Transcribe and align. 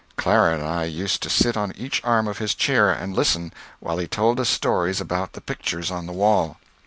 Clara 0.17 0.55
and 0.55 0.63
I 0.63 0.85
used 0.85 1.21
to 1.21 1.29
sit 1.29 1.55
on 1.55 1.73
each 1.77 2.03
arm 2.03 2.27
of 2.27 2.39
his 2.39 2.55
chair 2.55 2.89
and 2.89 3.15
listen 3.15 3.53
while 3.79 3.99
he 3.99 4.07
told 4.07 4.39
us 4.39 4.49
stories 4.49 4.99
about 4.99 5.33
the 5.33 5.41
pictures 5.41 5.91
on 5.91 6.07
the 6.07 6.11
wall. 6.11 6.57